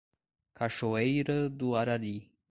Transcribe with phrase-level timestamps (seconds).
[0.57, 2.31] Cachoeira do Arari